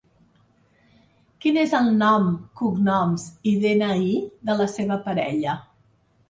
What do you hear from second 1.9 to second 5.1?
nom, cognoms i de-ena-i de la seva